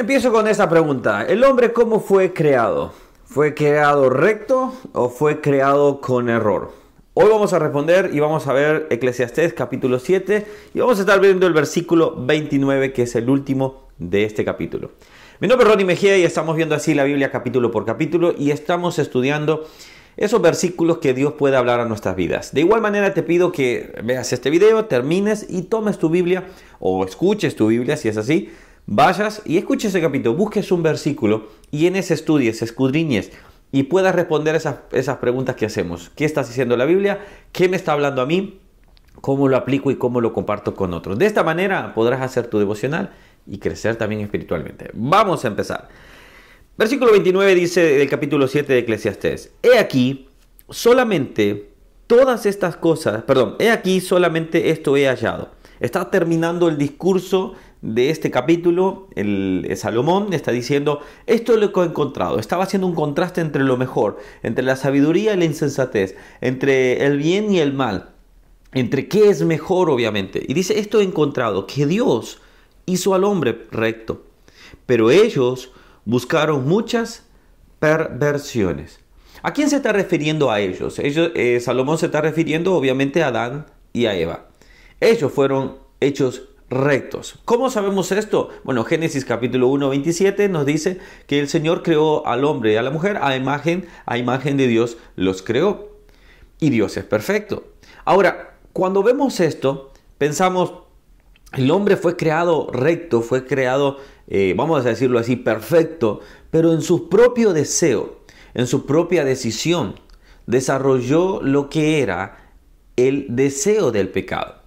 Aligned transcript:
Empiezo 0.00 0.32
con 0.32 0.48
esta 0.48 0.66
pregunta. 0.66 1.26
¿El 1.26 1.44
hombre 1.44 1.74
cómo 1.74 2.00
fue 2.00 2.32
creado? 2.32 2.94
¿Fue 3.26 3.52
creado 3.52 4.08
recto 4.08 4.72
o 4.94 5.10
fue 5.10 5.42
creado 5.42 6.00
con 6.00 6.30
error? 6.30 6.72
Hoy 7.12 7.28
vamos 7.28 7.52
a 7.52 7.58
responder 7.58 8.08
y 8.10 8.18
vamos 8.18 8.46
a 8.46 8.54
ver 8.54 8.86
Eclesiastés 8.88 9.52
capítulo 9.52 9.98
7 9.98 10.46
y 10.72 10.80
vamos 10.80 10.96
a 10.96 11.02
estar 11.02 11.20
viendo 11.20 11.46
el 11.46 11.52
versículo 11.52 12.14
29 12.16 12.94
que 12.94 13.02
es 13.02 13.14
el 13.14 13.28
último 13.28 13.88
de 13.98 14.24
este 14.24 14.42
capítulo. 14.42 14.92
Mi 15.38 15.48
nombre 15.48 15.66
es 15.66 15.70
Ronnie 15.70 15.84
Mejía 15.84 16.16
y 16.16 16.22
estamos 16.22 16.56
viendo 16.56 16.74
así 16.74 16.94
la 16.94 17.04
Biblia 17.04 17.30
capítulo 17.30 17.70
por 17.70 17.84
capítulo 17.84 18.32
y 18.38 18.52
estamos 18.52 18.98
estudiando 18.98 19.66
esos 20.16 20.40
versículos 20.40 20.96
que 20.96 21.12
Dios 21.12 21.34
puede 21.34 21.58
hablar 21.58 21.78
a 21.78 21.84
nuestras 21.84 22.16
vidas. 22.16 22.54
De 22.54 22.62
igual 22.62 22.80
manera 22.80 23.12
te 23.12 23.22
pido 23.22 23.52
que 23.52 23.92
veas 24.02 24.32
este 24.32 24.48
video, 24.48 24.86
termines 24.86 25.44
y 25.46 25.64
tomes 25.64 25.98
tu 25.98 26.08
Biblia 26.08 26.44
o 26.78 27.04
escuches 27.04 27.54
tu 27.54 27.66
Biblia 27.66 27.98
si 27.98 28.08
es 28.08 28.16
así 28.16 28.50
vayas 28.90 29.40
y 29.44 29.56
escuches 29.56 29.90
ese 29.90 30.00
capítulo, 30.00 30.34
busques 30.34 30.72
un 30.72 30.82
versículo 30.82 31.48
y 31.70 31.86
en 31.86 31.94
ese 31.94 32.12
estudies, 32.12 32.60
escudriñes 32.60 33.30
y 33.70 33.84
puedas 33.84 34.14
responder 34.14 34.56
esas, 34.56 34.80
esas 34.90 35.18
preguntas 35.18 35.54
que 35.54 35.64
hacemos. 35.64 36.10
¿Qué 36.16 36.24
está 36.24 36.42
diciendo 36.42 36.76
la 36.76 36.84
Biblia? 36.84 37.24
¿Qué 37.52 37.68
me 37.68 37.76
está 37.76 37.92
hablando 37.92 38.20
a 38.20 38.26
mí? 38.26 38.58
¿Cómo 39.20 39.46
lo 39.46 39.56
aplico 39.56 39.92
y 39.92 39.96
cómo 39.96 40.20
lo 40.20 40.32
comparto 40.32 40.74
con 40.74 40.92
otros? 40.92 41.16
De 41.18 41.26
esta 41.26 41.44
manera 41.44 41.94
podrás 41.94 42.20
hacer 42.20 42.48
tu 42.48 42.58
devocional 42.58 43.12
y 43.46 43.58
crecer 43.58 43.94
también 43.94 44.22
espiritualmente. 44.22 44.90
Vamos 44.92 45.44
a 45.44 45.48
empezar. 45.48 45.88
Versículo 46.76 47.12
29 47.12 47.54
dice 47.54 47.82
del 47.82 48.08
capítulo 48.08 48.48
7 48.48 48.72
de 48.72 48.78
Eclesiastés, 48.80 49.52
He 49.62 49.78
aquí, 49.78 50.28
solamente 50.68 51.70
todas 52.08 52.44
estas 52.44 52.76
cosas, 52.76 53.22
perdón, 53.22 53.54
he 53.60 53.70
aquí 53.70 54.00
solamente 54.00 54.70
esto 54.70 54.96
he 54.96 55.06
hallado. 55.06 55.50
Está 55.78 56.10
terminando 56.10 56.68
el 56.68 56.76
discurso 56.76 57.54
de 57.82 58.10
este 58.10 58.30
capítulo, 58.30 59.08
el, 59.14 59.66
Salomón 59.76 60.32
está 60.32 60.52
diciendo, 60.52 61.00
esto 61.26 61.54
es 61.54 61.60
lo 61.60 61.72
que 61.72 61.80
he 61.80 61.84
encontrado. 61.84 62.38
Estaba 62.38 62.64
haciendo 62.64 62.86
un 62.86 62.94
contraste 62.94 63.40
entre 63.40 63.62
lo 63.62 63.76
mejor, 63.76 64.18
entre 64.42 64.64
la 64.64 64.76
sabiduría 64.76 65.34
y 65.34 65.38
la 65.38 65.44
insensatez, 65.46 66.16
entre 66.40 67.04
el 67.06 67.16
bien 67.16 67.50
y 67.52 67.58
el 67.60 67.72
mal, 67.72 68.10
entre 68.72 69.08
qué 69.08 69.30
es 69.30 69.42
mejor 69.42 69.88
obviamente. 69.88 70.44
Y 70.46 70.54
dice, 70.54 70.78
esto 70.78 71.00
he 71.00 71.04
encontrado, 71.04 71.66
que 71.66 71.86
Dios 71.86 72.42
hizo 72.84 73.14
al 73.14 73.24
hombre 73.24 73.66
recto, 73.70 74.24
pero 74.84 75.10
ellos 75.10 75.72
buscaron 76.04 76.68
muchas 76.68 77.24
perversiones. 77.78 79.00
¿A 79.42 79.54
quién 79.54 79.70
se 79.70 79.76
está 79.76 79.92
refiriendo 79.92 80.50
a 80.50 80.60
ellos? 80.60 80.98
ellos 80.98 81.30
eh, 81.34 81.60
Salomón 81.60 81.96
se 81.96 82.06
está 82.06 82.20
refiriendo 82.20 82.74
obviamente 82.74 83.22
a 83.22 83.28
Adán 83.28 83.66
y 83.94 84.04
a 84.04 84.14
Eva. 84.14 84.48
Ellos 85.00 85.32
fueron 85.32 85.78
hechos 86.00 86.49
rectos. 86.70 87.38
¿Cómo 87.44 87.68
sabemos 87.68 88.12
esto? 88.12 88.50
Bueno, 88.62 88.84
Génesis 88.84 89.24
capítulo 89.24 89.66
1, 89.68 89.90
27 89.90 90.48
nos 90.48 90.64
dice 90.64 90.98
que 91.26 91.40
el 91.40 91.48
Señor 91.48 91.82
creó 91.82 92.26
al 92.26 92.44
hombre 92.44 92.72
y 92.72 92.76
a 92.76 92.82
la 92.82 92.90
mujer 92.90 93.18
a 93.20 93.36
imagen, 93.36 93.86
a 94.06 94.16
imagen 94.16 94.56
de 94.56 94.68
Dios 94.68 94.96
los 95.16 95.42
creó. 95.42 95.90
Y 96.60 96.70
Dios 96.70 96.96
es 96.96 97.04
perfecto. 97.04 97.64
Ahora, 98.04 98.58
cuando 98.72 99.02
vemos 99.02 99.40
esto, 99.40 99.92
pensamos, 100.16 100.74
el 101.52 101.70
hombre 101.72 101.96
fue 101.96 102.16
creado 102.16 102.68
recto, 102.72 103.20
fue 103.20 103.44
creado, 103.44 103.98
eh, 104.28 104.54
vamos 104.56 104.86
a 104.86 104.90
decirlo 104.90 105.18
así, 105.18 105.34
perfecto, 105.34 106.20
pero 106.50 106.72
en 106.72 106.82
su 106.82 107.08
propio 107.08 107.52
deseo, 107.52 108.20
en 108.54 108.68
su 108.68 108.86
propia 108.86 109.24
decisión, 109.24 109.96
desarrolló 110.46 111.42
lo 111.42 111.68
que 111.68 112.00
era 112.00 112.52
el 112.96 113.26
deseo 113.30 113.90
del 113.90 114.08
pecado. 114.10 114.59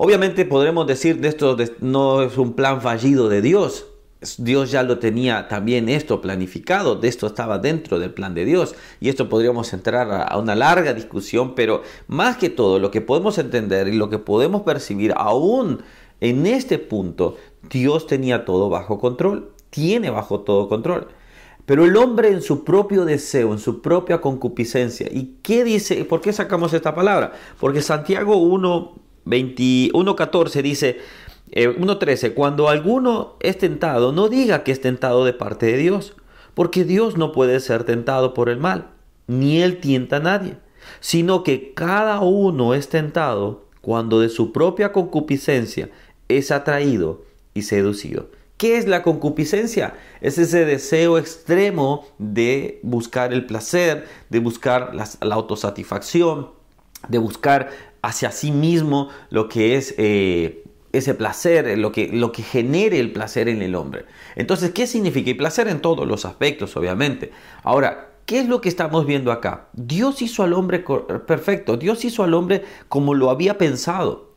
Obviamente 0.00 0.44
podremos 0.44 0.86
decir 0.86 1.20
de 1.20 1.26
esto 1.26 1.56
no 1.80 2.22
es 2.22 2.38
un 2.38 2.52
plan 2.52 2.80
fallido 2.80 3.28
de 3.28 3.42
Dios. 3.42 3.88
Dios 4.38 4.70
ya 4.70 4.84
lo 4.84 5.00
tenía 5.00 5.48
también 5.48 5.88
esto 5.88 6.20
planificado, 6.20 6.94
de 6.94 7.08
esto 7.08 7.26
estaba 7.26 7.58
dentro 7.58 7.98
del 7.98 8.14
plan 8.14 8.32
de 8.32 8.44
Dios. 8.44 8.76
Y 9.00 9.08
esto 9.08 9.28
podríamos 9.28 9.72
entrar 9.72 10.08
a 10.28 10.38
una 10.38 10.54
larga 10.54 10.94
discusión, 10.94 11.56
pero 11.56 11.82
más 12.06 12.36
que 12.36 12.48
todo 12.48 12.78
lo 12.78 12.92
que 12.92 13.00
podemos 13.00 13.38
entender 13.38 13.88
y 13.88 13.96
lo 13.96 14.08
que 14.08 14.20
podemos 14.20 14.62
percibir 14.62 15.12
aún 15.16 15.82
en 16.20 16.46
este 16.46 16.78
punto, 16.78 17.36
Dios 17.68 18.06
tenía 18.06 18.44
todo 18.44 18.68
bajo 18.68 19.00
control, 19.00 19.50
tiene 19.70 20.10
bajo 20.10 20.42
todo 20.42 20.68
control. 20.68 21.08
Pero 21.66 21.84
el 21.84 21.96
hombre 21.96 22.28
en 22.28 22.42
su 22.42 22.62
propio 22.62 23.04
deseo, 23.04 23.52
en 23.52 23.58
su 23.58 23.82
propia 23.82 24.20
concupiscencia, 24.20 25.08
¿y 25.10 25.38
qué 25.42 25.64
dice? 25.64 26.04
¿Por 26.04 26.20
qué 26.20 26.32
sacamos 26.32 26.72
esta 26.72 26.94
palabra? 26.94 27.32
Porque 27.58 27.82
Santiago 27.82 28.36
1, 28.36 29.07
21.14 29.28 30.62
dice, 30.62 30.98
1.13, 31.52 32.24
eh, 32.24 32.34
cuando 32.34 32.68
alguno 32.68 33.36
es 33.40 33.58
tentado, 33.58 34.12
no 34.12 34.28
diga 34.28 34.64
que 34.64 34.72
es 34.72 34.80
tentado 34.80 35.24
de 35.24 35.32
parte 35.32 35.66
de 35.66 35.76
Dios, 35.76 36.14
porque 36.54 36.84
Dios 36.84 37.16
no 37.16 37.32
puede 37.32 37.60
ser 37.60 37.84
tentado 37.84 38.34
por 38.34 38.48
el 38.48 38.58
mal, 38.58 38.90
ni 39.26 39.62
él 39.62 39.80
tienta 39.80 40.16
a 40.16 40.20
nadie, 40.20 40.56
sino 41.00 41.42
que 41.44 41.74
cada 41.74 42.20
uno 42.20 42.74
es 42.74 42.88
tentado 42.88 43.66
cuando 43.80 44.20
de 44.20 44.28
su 44.28 44.52
propia 44.52 44.92
concupiscencia 44.92 45.90
es 46.28 46.50
atraído 46.50 47.24
y 47.54 47.62
seducido. 47.62 48.30
¿Qué 48.56 48.76
es 48.76 48.88
la 48.88 49.04
concupiscencia? 49.04 49.94
Es 50.20 50.36
ese 50.36 50.64
deseo 50.64 51.16
extremo 51.16 52.06
de 52.18 52.80
buscar 52.82 53.32
el 53.32 53.46
placer, 53.46 54.06
de 54.30 54.40
buscar 54.40 54.94
la 54.94 55.34
autosatisfacción, 55.34 56.57
de 57.06 57.18
buscar 57.18 57.70
hacia 58.02 58.30
sí 58.30 58.50
mismo 58.50 59.08
lo 59.30 59.48
que 59.48 59.76
es 59.76 59.94
eh, 59.98 60.64
ese 60.92 61.14
placer, 61.14 61.78
lo 61.78 61.92
que, 61.92 62.08
lo 62.08 62.32
que 62.32 62.42
genere 62.42 62.98
el 62.98 63.12
placer 63.12 63.48
en 63.48 63.62
el 63.62 63.74
hombre. 63.74 64.06
Entonces, 64.36 64.70
¿qué 64.70 64.86
significa? 64.86 65.30
Y 65.30 65.34
placer 65.34 65.68
en 65.68 65.80
todos 65.80 66.06
los 66.06 66.24
aspectos, 66.24 66.76
obviamente. 66.76 67.30
Ahora, 67.62 68.10
¿qué 68.26 68.40
es 68.40 68.48
lo 68.48 68.60
que 68.60 68.68
estamos 68.68 69.06
viendo 69.06 69.32
acá? 69.32 69.68
Dios 69.72 70.22
hizo 70.22 70.42
al 70.42 70.52
hombre 70.52 70.84
perfecto, 71.26 71.76
Dios 71.76 72.04
hizo 72.04 72.24
al 72.24 72.34
hombre 72.34 72.64
como 72.88 73.14
lo 73.14 73.30
había 73.30 73.58
pensado. 73.58 74.28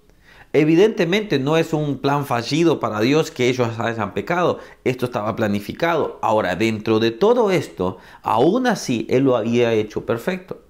Evidentemente 0.54 1.40
no 1.40 1.56
es 1.56 1.72
un 1.72 2.00
plan 2.00 2.26
fallido 2.26 2.82
para 2.82 3.00
Dios 3.00 3.32
que 3.32 3.48
ellos 3.48 3.80
hayan 3.80 4.14
pecado, 4.14 4.60
esto 4.84 5.06
estaba 5.06 5.34
planificado. 5.38 6.20
Ahora, 6.22 6.58
dentro 6.58 7.00
de 7.00 7.12
todo 7.12 7.52
esto, 7.52 8.00
aún 8.22 8.68
así 8.68 9.08
Él 9.10 9.24
lo 9.24 9.38
había 9.38 9.72
hecho 9.72 10.06
perfecto. 10.06 10.62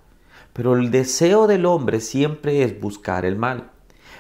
Pero 0.54 0.76
el 0.76 0.92
deseo 0.92 1.48
del 1.48 1.66
hombre 1.66 2.02
siempre 2.02 2.64
es 2.64 2.80
buscar 2.80 3.26
el 3.26 3.36
mal. 3.36 3.72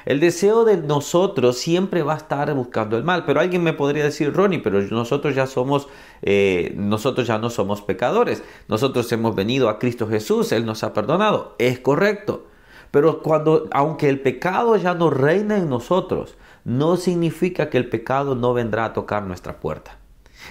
El 0.05 0.19
deseo 0.19 0.65
de 0.65 0.77
nosotros 0.77 1.57
siempre 1.57 2.01
va 2.01 2.13
a 2.13 2.17
estar 2.17 2.53
buscando 2.53 2.97
el 2.97 3.03
mal. 3.03 3.25
Pero 3.25 3.39
alguien 3.39 3.63
me 3.63 3.73
podría 3.73 4.03
decir, 4.03 4.33
Ronnie, 4.33 4.59
pero 4.59 4.81
nosotros 4.81 5.35
ya 5.35 5.45
somos, 5.47 5.87
eh, 6.21 6.73
nosotros 6.75 7.27
ya 7.27 7.37
no 7.37 7.49
somos 7.49 7.81
pecadores. 7.81 8.43
Nosotros 8.67 9.11
hemos 9.11 9.35
venido 9.35 9.69
a 9.69 9.77
Cristo 9.77 10.07
Jesús, 10.07 10.51
Él 10.51 10.65
nos 10.65 10.83
ha 10.83 10.93
perdonado. 10.93 11.55
Es 11.59 11.79
correcto. 11.79 12.47
Pero 12.89 13.21
cuando, 13.21 13.69
aunque 13.71 14.09
el 14.09 14.19
pecado 14.19 14.75
ya 14.75 14.93
no 14.93 15.09
reina 15.09 15.57
en 15.57 15.69
nosotros, 15.69 16.35
no 16.65 16.97
significa 16.97 17.69
que 17.69 17.77
el 17.77 17.87
pecado 17.87 18.35
no 18.35 18.53
vendrá 18.53 18.85
a 18.85 18.93
tocar 18.93 19.23
nuestra 19.23 19.59
puerta. 19.59 20.00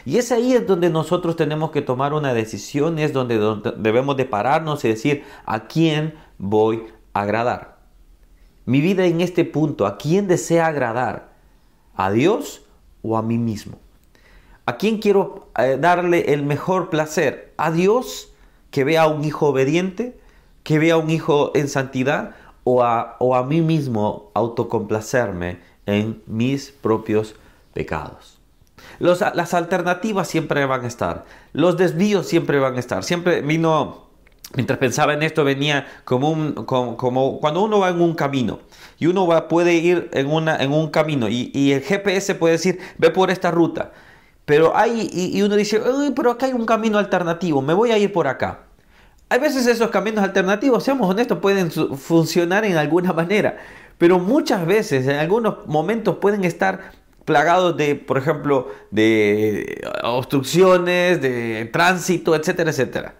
Y 0.05 0.19
es 0.19 0.33
ahí 0.33 0.55
es 0.55 0.67
donde 0.67 0.91
nosotros 0.91 1.37
tenemos 1.37 1.71
que 1.71 1.83
tomar 1.83 2.13
una 2.15 2.35
decisión, 2.35 2.99
es 2.99 3.13
donde, 3.13 3.39
debemos 3.77 4.17
de 4.17 4.25
pararnos 4.25 4.85
y 4.85 4.89
decir, 4.89 5.25
¿a 5.45 5.67
quién 5.67 6.15
voy 6.39 6.85
a 7.13 7.23
agradar? 7.23 7.79
Mi 8.67 8.81
vida 8.81 9.07
en 9.07 9.21
este 9.21 9.45
punto, 9.45 9.87
¿a 9.87 9.99
quién 9.99 10.27
desea 10.29 10.67
agradar? 10.67 11.33
¿A 11.95 12.11
Dios 12.11 12.63
o 13.03 13.17
a 13.17 13.23
mí 13.23 13.39
mismo? 13.39 13.79
¿A 14.67 14.77
quién 14.77 14.99
quiero 14.99 15.49
eh, 15.59 15.77
darle 15.81 16.33
el 16.33 16.45
mejor 16.45 16.91
placer? 16.91 17.53
¿A 17.57 17.71
Dios 17.71 18.33
que 18.71 18.85
vea 18.85 19.03
a 19.03 19.09
un 19.09 19.25
hijo 19.25 19.49
obediente? 19.49 20.19
¿Que 20.63 20.79
vea 20.79 20.95
a 20.95 20.99
un 20.99 21.11
hijo 21.11 21.51
en 21.55 21.69
santidad? 21.69 22.37
¿O 22.65 22.83
a, 22.83 23.17
o 23.19 23.35
a 23.35 23.45
mí 23.45 23.63
mismo 23.63 24.31
autocomplacerme 24.35 25.59
en 25.87 26.23
mis 26.27 26.71
propios 26.71 27.35
pecados? 27.73 28.40
Las 28.99 29.55
alternativas 29.55 30.29
siempre 30.29 30.65
van 30.67 30.85
a 30.85 30.89
estar, 30.89 31.25
los 31.53 31.77
desvíos 31.77 32.27
siempre 32.27 32.59
van 32.59 32.77
a 32.77 32.79
estar. 32.79 33.05
Siempre 33.05 33.41
vino, 33.41 34.09
mientras 34.55 34.79
pensaba 34.79 35.15
en 35.15 35.23
esto, 35.23 35.45
venía 35.45 35.87
como, 36.05 36.55
cuando 36.67 37.63
uno 37.63 37.81
va 37.81 37.89
en 37.89 38.01
un 38.01 38.15
camino 38.15 38.61
y 38.99 39.07
uno 39.07 39.27
va, 39.27 39.49
puede 39.49 39.75
ir 39.75 40.11
en 40.13 40.27
un 40.73 40.91
camino 40.91 41.29
y, 41.29 41.73
el 41.73 41.83
GPS 41.83 42.35
puede 42.35 42.53
decir, 42.53 42.79
ve 42.99 43.11
por 43.11 43.31
esta 43.31 43.51
ruta. 43.51 43.93
Pero 44.45 44.77
hay, 44.77 45.09
y, 45.13 45.41
uno 45.43 45.57
dice, 45.57 45.81
Uy, 45.81 46.13
pero 46.15 46.33
acá 46.33 46.47
hay 46.47 46.53
un 46.53 46.67
camino 46.67 46.99
alternativo, 46.99 47.63
me 47.63 47.75
voy 47.75 47.93
a 47.93 47.99
ir 47.99 48.13
por 48.13 48.27
acá. 48.27 48.65
Hay 49.29 49.39
veces 49.39 49.67
esos 49.69 49.91
caminos 49.91 50.25
alternativos, 50.25 50.83
seamos 50.83 51.09
honestos, 51.09 51.39
pueden 51.39 51.71
funcionar 51.71 52.65
en 52.65 52.77
alguna 52.77 53.13
manera, 53.13 53.59
pero 53.97 54.19
muchas 54.19 54.67
veces, 54.67 55.07
en 55.07 55.17
algunos 55.17 55.67
momentos, 55.67 56.17
pueden 56.17 56.43
estar 56.43 56.91
plagados 57.25 57.77
de, 57.77 57.95
por 57.95 58.19
ejemplo, 58.19 58.69
de 58.91 59.83
obstrucciones, 60.03 61.21
de 61.21 61.69
tránsito, 61.73 62.35
etcétera, 62.35 62.71
etcétera. 62.71 63.15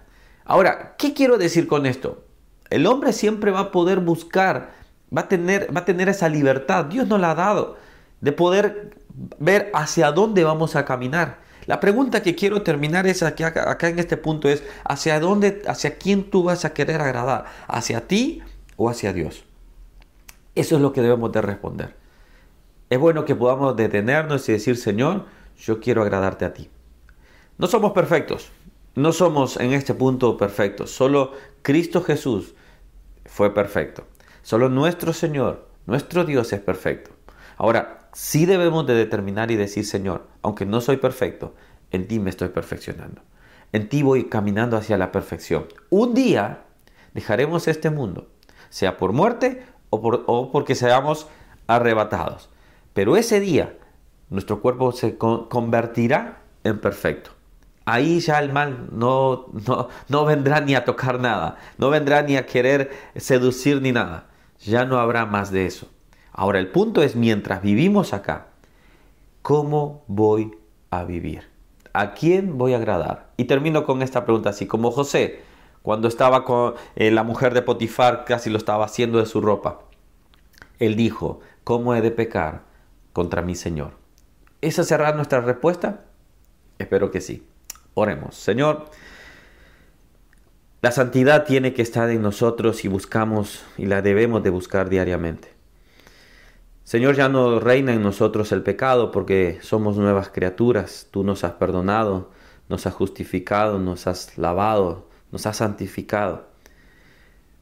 Ahora, 0.45 0.95
¿qué 0.99 1.15
quiero 1.15 1.39
decir 1.39 1.67
con 1.67 1.87
esto? 1.87 2.25
El 2.71 2.87
hombre 2.87 3.13
siempre 3.13 3.51
va 3.51 3.61
a 3.61 3.71
poder 3.71 4.01
buscar, 4.01 4.73
va 5.17 5.23
a 5.23 5.29
tener, 5.29 5.75
va 5.75 5.81
a 5.81 5.85
tener 5.85 6.09
esa 6.09 6.29
libertad, 6.29 6.87
Dios 6.87 7.07
nos 7.07 7.21
la 7.21 7.33
ha 7.33 7.35
dado, 7.35 7.77
de 8.21 8.33
poder 8.33 8.97
ver 9.39 9.71
hacia 9.75 10.13
dónde 10.13 10.45
vamos 10.45 10.77
a 10.77 10.85
caminar. 10.85 11.39
La 11.67 11.79
pregunta 11.79 12.23
que 12.23 12.35
quiero 12.35 12.63
terminar 12.63 13.07
es 13.07 13.23
aquí, 13.23 13.43
acá, 13.43 13.89
en 13.89 13.99
este 13.99 14.17
punto 14.17 14.49
es, 14.49 14.63
¿hacia 14.85 15.21
dónde, 15.21 15.63
hacia 15.67 15.99
quién 15.99 16.31
tú 16.31 16.45
vas 16.45 16.65
a 16.65 16.73
querer 16.73 17.01
agradar? 17.01 17.45
¿Hacia 17.69 18.09
ti 18.09 18.43
o 18.77 18.89
hacia 18.89 19.13
Dios? 19.13 19.45
Eso 20.55 20.77
es 20.77 20.83
lo 20.83 20.93
que 20.93 21.03
debemos 21.03 21.31
de 21.33 21.43
responder. 21.43 22.00
Es 22.91 22.99
bueno 22.99 23.25
que 23.25 23.37
podamos 23.37 23.77
detenernos 23.77 24.49
y 24.49 24.53
decir, 24.53 24.77
Señor, 24.77 25.27
yo 25.57 25.79
quiero 25.79 26.03
agradarte 26.03 26.45
a 26.45 26.53
ti. 26.53 26.69
No 27.57 27.69
somos 27.69 27.93
perfectos, 27.93 28.51
no 28.97 29.13
somos 29.13 29.59
en 29.59 29.73
este 29.73 29.95
punto 29.95 30.37
perfectos, 30.37 30.91
solo 30.91 31.33
Cristo 31.63 32.03
Jesús 32.03 32.55
fue 33.27 33.55
perfecto. 33.55 34.09
Solo 34.43 34.69
nuestro 34.69 35.13
Señor, 35.13 35.69
nuestro 35.87 36.25
Dios 36.25 36.53
es 36.53 36.61
perfecto. 36.61 37.13
Ahora, 37.59 38.09
sí 38.13 38.45
debemos 38.45 38.85
de 38.89 38.95
determinar 38.95 39.53
y 39.53 39.57
decir, 39.57 39.87
Señor, 39.87 40.27
aunque 40.43 40.67
no 40.67 40.81
soy 40.81 40.97
perfecto, 40.97 41.55
en 41.93 42.09
ti 42.09 42.19
me 42.19 42.31
estoy 42.31 42.49
perfeccionando. 42.49 43.23
En 43.73 43.89
ti 43.89 44.03
voy 44.03 44.25
caminando 44.25 44.77
hacia 44.77 44.99
la 44.99 45.13
perfección. 45.13 45.67
Un 45.91 46.13
día 46.15 46.65
dejaremos 47.15 47.69
este 47.69 47.91
mundo, 47.91 48.27
sea 48.69 48.97
por 48.97 49.13
muerte 49.13 49.65
o, 49.91 49.99
o 49.99 50.51
porque 50.51 50.75
seamos 50.75 51.29
arrebatados. 51.69 52.51
Pero 52.93 53.17
ese 53.17 53.41
día 53.41 53.77
nuestro 54.31 54.61
cuerpo 54.61 54.93
se 54.93 55.19
convertirá 55.19 56.43
en 56.65 56.81
perfecto. 56.81 57.33
Ahí 57.85 58.21
ya 58.21 58.39
el 58.39 58.53
mal 58.53 58.89
no, 58.93 59.47
no, 59.67 59.89
no 60.09 60.25
vendrá 60.25 60.61
ni 60.61 60.75
a 60.75 60.85
tocar 60.85 61.19
nada, 61.19 61.57
no 61.79 61.91
vendrá 61.91 62.23
ni 62.23 62.37
a 62.37 62.47
querer 62.47 62.91
seducir 63.17 63.83
ni 63.83 63.91
nada. 63.93 64.29
Ya 64.61 64.85
no 64.85 64.99
habrá 64.99 65.27
más 65.27 65.51
de 65.51 65.67
eso. 65.67 65.89
Ahora 66.33 66.59
el 66.59 66.69
punto 66.69 67.03
es, 67.03 67.17
mientras 67.17 67.63
vivimos 67.63 68.13
acá, 68.13 68.49
¿cómo 69.43 70.05
voy 70.07 70.57
a 70.91 71.05
vivir? 71.05 71.49
¿A 71.93 72.13
quién 72.13 72.57
voy 72.57 72.75
a 72.75 72.77
agradar? 72.77 73.31
Y 73.37 73.45
termino 73.45 73.85
con 73.85 74.03
esta 74.03 74.25
pregunta 74.25 74.51
así, 74.51 74.67
como 74.67 74.93
José, 74.93 75.41
cuando 75.83 76.07
estaba 76.07 76.45
con 76.45 76.75
eh, 76.95 77.11
la 77.11 77.25
mujer 77.25 77.55
de 77.55 77.63
Potifar, 77.63 78.25
casi 78.25 78.51
lo 78.51 78.59
estaba 78.59 78.85
haciendo 78.85 79.19
de 79.19 79.27
su 79.27 79.41
ropa. 79.41 79.81
Él 80.79 80.95
dijo, 80.95 81.41
¿cómo 81.65 81.95
he 81.95 82.01
de 82.01 82.11
pecar 82.11 82.70
contra 83.13 83.43
mi 83.43 83.55
Señor? 83.55 83.93
¿Esa 84.61 84.85
será 84.85 85.13
nuestra 85.13 85.41
respuesta? 85.41 86.05
Espero 86.79 87.11
que 87.11 87.21
sí. 87.21 87.47
Oremos. 87.95 88.35
Señor, 88.37 88.91
la 90.83 90.93
santidad 90.93 91.45
tiene 91.45 91.75
que 91.75 91.83
estar 91.83 92.09
en 92.11 92.23
nosotros 92.23 92.85
y 92.85 92.89
buscamos 92.89 93.65
y 93.77 93.87
la 93.87 94.01
debemos 94.03 94.43
de 94.43 94.51
buscar 94.51 94.89
diariamente. 94.89 95.49
Señor, 96.85 97.15
ya 97.15 97.29
no 97.29 97.61
reina 97.61 97.93
en 97.93 98.03
nosotros 98.03 98.51
el 98.53 98.63
pecado 98.63 99.11
porque 99.13 99.59
somos 99.63 99.97
nuevas 99.97 100.31
criaturas. 100.31 101.09
Tú 101.11 101.23
nos 101.23 101.45
has 101.45 101.53
perdonado, 101.53 102.31
nos 102.69 102.87
has 102.87 102.95
justificado, 102.95 103.79
nos 103.79 104.07
has 104.07 104.39
lavado, 104.39 105.09
nos 105.31 105.47
has 105.47 105.59
santificado. 105.59 106.49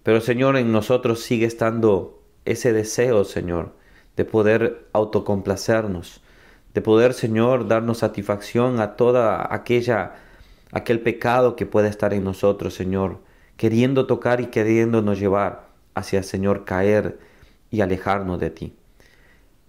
Pero 0.02 0.20
Señor, 0.20 0.56
en 0.56 0.72
nosotros 0.72 1.20
sigue 1.20 1.46
estando 1.46 2.22
ese 2.44 2.72
deseo, 2.72 3.24
Señor, 3.24 3.74
de 4.18 4.24
poder 4.24 4.88
autocomplacernos, 4.92 6.20
de 6.74 6.82
poder, 6.82 7.14
Señor, 7.14 7.68
darnos 7.68 7.98
satisfacción 7.98 8.80
a 8.80 8.96
toda 8.96 9.54
aquella 9.54 10.16
aquel 10.72 11.00
pecado 11.00 11.54
que 11.54 11.66
pueda 11.66 11.86
estar 11.86 12.12
en 12.12 12.24
nosotros, 12.24 12.74
Señor, 12.74 13.20
queriendo 13.56 14.08
tocar 14.08 14.40
y 14.40 14.46
queriéndonos 14.46 15.20
llevar 15.20 15.68
hacia, 15.94 16.24
Señor, 16.24 16.64
caer 16.64 17.20
y 17.70 17.80
alejarnos 17.80 18.40
de 18.40 18.50
ti. 18.50 18.74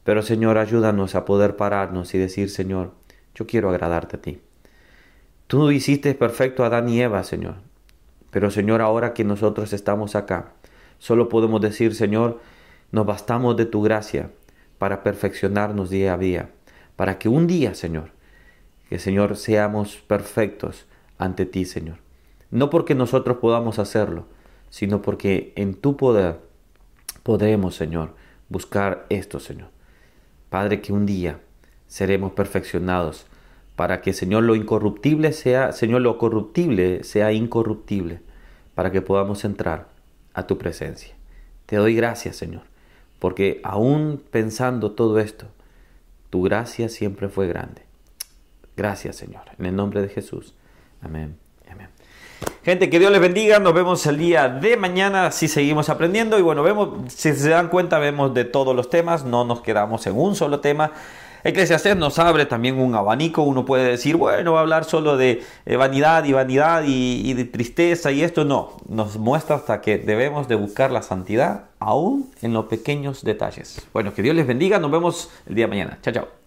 Pero, 0.03 0.23
Señor, 0.23 0.57
ayúdanos 0.57 1.13
a 1.13 1.25
poder 1.25 1.55
pararnos 1.55 2.15
y 2.15 2.17
decir, 2.17 2.49
Señor, 2.49 2.93
yo 3.35 3.45
quiero 3.45 3.69
agradarte 3.69 4.17
a 4.17 4.21
ti. 4.21 4.41
Tú 5.45 5.69
hiciste 5.69 6.15
perfecto 6.15 6.63
a 6.63 6.67
Adán 6.67 6.89
y 6.89 6.99
Eva, 6.99 7.23
Señor. 7.23 7.57
Pero, 8.31 8.49
Señor, 8.49 8.81
ahora 8.81 9.13
que 9.13 9.23
nosotros 9.23 9.73
estamos 9.73 10.15
acá, 10.15 10.53
solo 10.97 11.29
podemos 11.29 11.61
decir, 11.61 11.93
Señor, 11.93 12.39
nos 12.91 13.05
bastamos 13.05 13.55
de 13.57 13.65
tu 13.65 13.81
gracia 13.81 14.31
para 14.77 15.03
perfeccionarnos 15.03 15.89
día 15.89 16.13
a 16.13 16.17
día 16.17 16.49
para 16.99 17.17
que 17.17 17.29
un 17.29 17.47
día, 17.47 17.75
Señor, 17.75 18.11
que 18.89 18.99
Señor 18.99 19.37
seamos 19.37 19.95
perfectos 19.95 20.85
ante 21.17 21.45
ti, 21.45 21.63
Señor. 21.63 21.99
No 22.51 22.69
porque 22.69 22.93
nosotros 22.93 23.37
podamos 23.37 23.79
hacerlo, 23.79 24.25
sino 24.69 25.01
porque 25.01 25.53
en 25.55 25.75
tu 25.75 25.95
poder 25.95 26.41
podremos, 27.23 27.75
Señor, 27.75 28.15
buscar 28.49 29.05
esto, 29.07 29.39
Señor. 29.39 29.69
Padre, 30.49 30.81
que 30.81 30.91
un 30.91 31.05
día 31.05 31.39
seremos 31.87 32.33
perfeccionados 32.33 33.27
para 33.77 34.01
que, 34.01 34.11
Señor, 34.11 34.43
lo 34.43 34.55
incorruptible 34.55 35.31
sea, 35.31 35.71
Señor, 35.71 36.01
lo 36.01 36.17
corruptible 36.17 37.05
sea 37.05 37.31
incorruptible, 37.31 38.19
para 38.75 38.91
que 38.91 39.01
podamos 39.01 39.45
entrar 39.45 39.87
a 40.33 40.47
tu 40.47 40.57
presencia. 40.57 41.15
Te 41.65 41.77
doy 41.77 41.95
gracias, 41.95 42.35
Señor, 42.35 42.63
porque 43.19 43.59
aún 43.63 44.23
pensando 44.31 44.91
todo 44.91 45.19
esto, 45.19 45.45
tu 46.29 46.41
gracia 46.43 46.89
siempre 46.89 47.29
fue 47.29 47.47
grande. 47.47 47.83
Gracias, 48.75 49.17
Señor. 49.17 49.43
En 49.57 49.65
el 49.65 49.75
nombre 49.75 50.01
de 50.01 50.07
Jesús. 50.09 50.55
Amén. 51.01 51.37
Amén. 51.69 51.89
Gente, 52.63 52.89
que 52.89 52.99
Dios 52.99 53.11
les 53.11 53.19
bendiga. 53.19 53.59
Nos 53.59 53.73
vemos 53.73 54.05
el 54.05 54.17
día 54.17 54.47
de 54.47 54.77
mañana. 54.77 55.31
Si 55.31 55.47
seguimos 55.49 55.89
aprendiendo. 55.89 56.39
Y 56.39 56.41
bueno, 56.41 56.63
vemos, 56.63 57.11
si 57.13 57.33
se 57.33 57.49
dan 57.49 57.67
cuenta, 57.67 57.99
vemos 57.99 58.33
de 58.33 58.45
todos 58.45 58.75
los 58.75 58.89
temas. 58.89 59.25
No 59.25 59.43
nos 59.43 59.61
quedamos 59.61 60.07
en 60.07 60.17
un 60.17 60.35
solo 60.35 60.61
tema. 60.61 60.91
Eclesiastés 61.43 61.95
nos 61.95 62.19
abre 62.19 62.45
también 62.45 62.79
un 62.79 62.95
abanico. 62.95 63.43
Uno 63.43 63.65
puede 63.65 63.89
decir, 63.89 64.15
bueno, 64.17 64.53
va 64.53 64.59
a 64.59 64.61
hablar 64.61 64.85
solo 64.85 65.17
de 65.17 65.43
eh, 65.65 65.75
vanidad 65.75 66.25
y 66.25 66.33
vanidad 66.33 66.83
y, 66.85 67.33
de 67.33 67.45
tristeza 67.45 68.11
y 68.11 68.23
esto. 68.23 68.45
No, 68.45 68.77
nos 68.87 69.17
muestra 69.17 69.55
hasta 69.55 69.81
que 69.81 69.97
debemos 69.97 70.47
de 70.47 70.55
buscar 70.55 70.91
la 70.91 71.01
santidad 71.01 71.65
aún 71.79 72.31
en 72.41 72.53
los 72.53 72.65
pequeños 72.65 73.23
detalles. 73.23 73.81
Bueno, 73.93 74.13
que 74.13 74.21
Dios 74.21 74.35
les 74.35 74.47
bendiga. 74.47 74.79
Nos 74.79 74.91
vemos 74.91 75.29
el 75.47 75.55
día 75.55 75.65
de 75.65 75.69
mañana. 75.69 75.97
Chao, 76.01 76.13
chao. 76.13 76.38